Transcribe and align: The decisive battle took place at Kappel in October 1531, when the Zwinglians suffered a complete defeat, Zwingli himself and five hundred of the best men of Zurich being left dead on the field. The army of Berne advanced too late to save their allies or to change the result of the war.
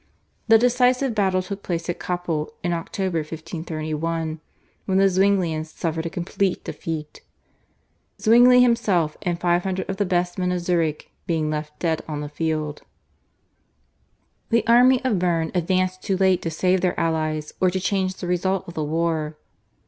The 0.47 0.57
decisive 0.57 1.13
battle 1.13 1.43
took 1.43 1.61
place 1.61 1.87
at 1.87 1.99
Kappel 1.99 2.49
in 2.63 2.73
October 2.73 3.19
1531, 3.19 4.41
when 4.87 4.97
the 4.97 5.07
Zwinglians 5.07 5.71
suffered 5.71 6.07
a 6.07 6.09
complete 6.09 6.63
defeat, 6.63 7.21
Zwingli 8.19 8.61
himself 8.63 9.15
and 9.21 9.39
five 9.39 9.61
hundred 9.61 9.87
of 9.87 9.97
the 9.97 10.05
best 10.05 10.39
men 10.39 10.51
of 10.51 10.61
Zurich 10.61 11.11
being 11.27 11.51
left 11.51 11.77
dead 11.77 12.01
on 12.07 12.21
the 12.21 12.29
field. 12.29 12.81
The 14.49 14.65
army 14.65 15.05
of 15.05 15.19
Berne 15.19 15.51
advanced 15.53 16.01
too 16.01 16.17
late 16.17 16.41
to 16.41 16.49
save 16.49 16.81
their 16.81 16.99
allies 16.99 17.53
or 17.61 17.69
to 17.69 17.79
change 17.79 18.15
the 18.15 18.25
result 18.25 18.67
of 18.67 18.73
the 18.73 18.83
war. 18.83 19.37